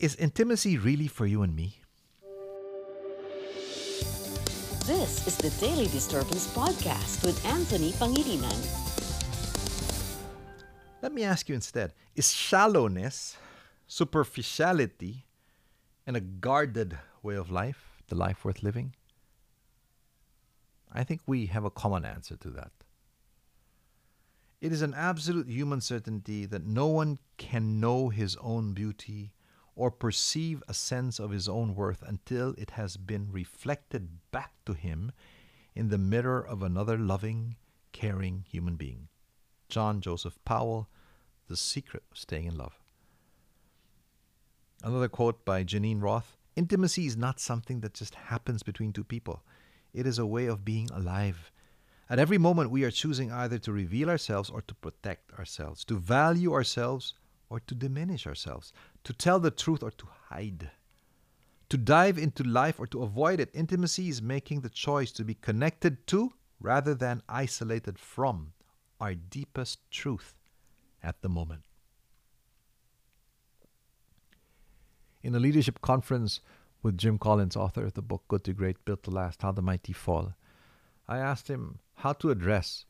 [0.00, 1.76] Is intimacy really for you and me?
[4.86, 8.56] This is the Daily Disturbance Podcast with Anthony Pangilinan.
[11.02, 13.36] Let me ask you instead Is shallowness,
[13.86, 15.26] superficiality,
[16.06, 18.94] and a guarded way of life the life worth living?
[20.90, 22.72] I think we have a common answer to that.
[24.62, 29.32] It is an absolute human certainty that no one can know his own beauty
[29.80, 34.74] or perceive a sense of his own worth until it has been reflected back to
[34.74, 35.10] him
[35.74, 37.56] in the mirror of another loving,
[37.90, 39.08] caring human being.
[39.70, 40.90] John Joseph Powell,
[41.48, 42.78] The Secret of Staying in Love.
[44.82, 49.42] Another quote by Geneen Roth Intimacy is not something that just happens between two people,
[49.94, 51.50] it is a way of being alive
[52.10, 55.96] at every moment, we are choosing either to reveal ourselves or to protect ourselves, to
[55.96, 57.14] value ourselves
[57.50, 58.72] or to diminish ourselves,
[59.04, 60.70] to tell the truth or to hide,
[61.68, 63.50] to dive into life or to avoid it.
[63.52, 68.52] Intimacy is making the choice to be connected to rather than isolated from
[69.00, 70.34] our deepest truth
[71.02, 71.62] at the moment.
[75.22, 76.40] In a leadership conference
[76.82, 79.60] with Jim Collins, author of the book Good to Great, Built to Last How the
[79.60, 80.34] Mighty Fall,
[81.08, 82.86] I asked him how to address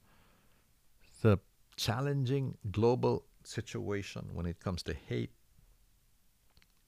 [1.23, 1.39] the
[1.77, 5.31] challenging global situation when it comes to hate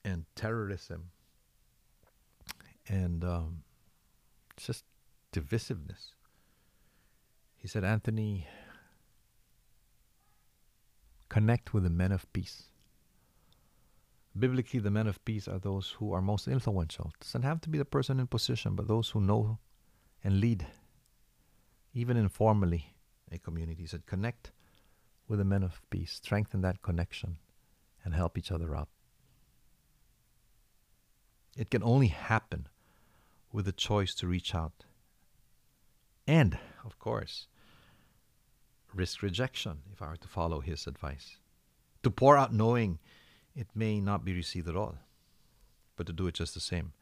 [0.05, 1.11] and terrorism
[2.87, 3.63] and um,
[4.57, 4.83] just
[5.31, 6.13] divisiveness.
[7.55, 8.47] He said, Anthony,
[11.29, 12.63] connect with the men of peace.
[14.37, 17.11] Biblically, the men of peace are those who are most influential.
[17.15, 19.59] It doesn't have to be the person in position, but those who know
[20.23, 20.65] and lead
[21.93, 22.95] even informally,
[23.31, 24.51] a community He said connect
[25.27, 27.37] with the men of peace, strengthen that connection,
[28.03, 28.89] and help each other out.
[31.55, 32.67] It can only happen
[33.51, 34.85] with the choice to reach out.
[36.27, 37.47] And, of course,
[38.93, 41.37] risk rejection if I were to follow his advice.
[42.03, 42.99] To pour out knowing
[43.55, 44.95] it may not be received at all,
[45.95, 46.93] but to do it just the same.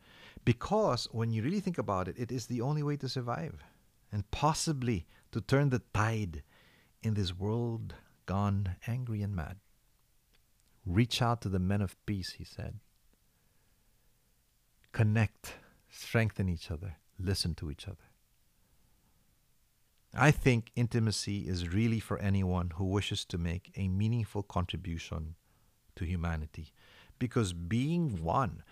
[0.44, 3.64] Because when you really think about it, it is the only way to survive
[4.12, 6.44] and possibly to turn the tide
[7.02, 7.96] in this world
[8.32, 9.58] gone angry and mad.
[10.86, 12.80] Reach out to the men of peace, he said.
[14.94, 15.56] Connect,
[15.90, 18.08] strengthen each other, listen to each other.
[20.14, 25.36] I think intimacy is really for anyone who wishes to make a meaningful contribution
[25.98, 26.72] to humanity
[27.20, 28.64] because being one,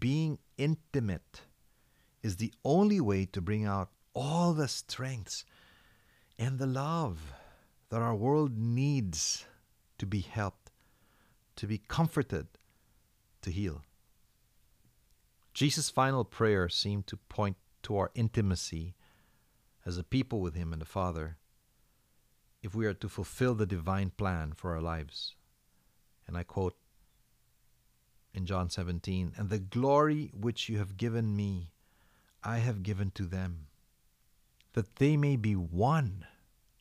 [0.00, 1.42] being intimate,
[2.24, 5.44] is the only way to bring out all the strengths
[6.40, 7.32] and the love
[7.90, 9.46] that our world needs
[9.98, 10.70] to be helped,
[11.56, 12.46] to be comforted,
[13.42, 13.82] to heal.
[15.54, 18.94] Jesus' final prayer seemed to point to our intimacy
[19.86, 21.38] as a people with Him and the Father
[22.62, 25.34] if we are to fulfill the divine plan for our lives.
[26.26, 26.76] And I quote
[28.34, 31.70] in John 17, And the glory which you have given me,
[32.42, 33.68] I have given to them
[34.74, 36.26] that they may be one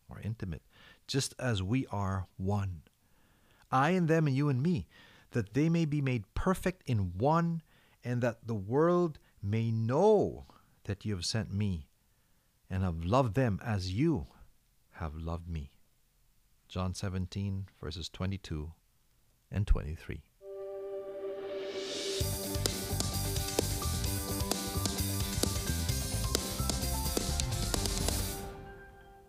[0.09, 0.63] or intimate,
[1.07, 2.81] just as we are one.
[3.71, 4.87] I and them and you and me,
[5.31, 7.61] that they may be made perfect in one,
[8.03, 10.45] and that the world may know
[10.85, 11.87] that you have sent me
[12.69, 14.27] and have loved them as you
[14.93, 15.71] have loved me.
[16.67, 18.71] John 17, verses 22
[19.51, 20.23] and 23.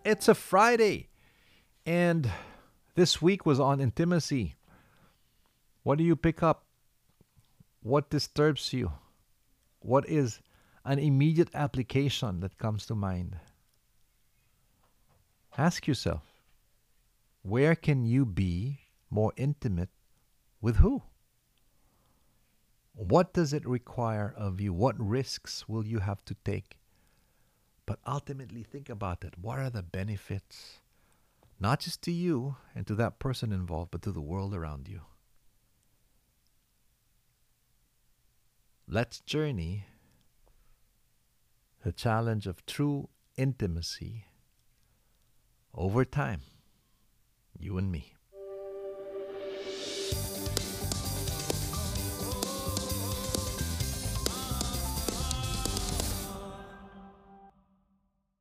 [0.05, 1.06] It's a Friday,
[1.87, 2.31] and
[2.97, 4.57] this week was on intimacy.
[5.85, 6.65] What do you pick up?
[7.81, 8.93] What disturbs you?
[9.79, 10.41] What is
[10.85, 13.37] an immediate application that comes to mind?
[15.57, 16.23] Ask yourself
[17.43, 19.91] where can you be more intimate
[20.61, 21.03] with who?
[22.95, 24.73] What does it require of you?
[24.73, 26.79] What risks will you have to take?
[27.85, 29.35] But ultimately, think about it.
[29.41, 30.81] What are the benefits?
[31.59, 35.03] Not just to you and to that person involved, but to the world around you.
[38.87, 39.87] Let's journey
[41.83, 44.27] the challenge of true intimacy
[45.75, 46.41] over time,
[47.59, 48.16] you and me.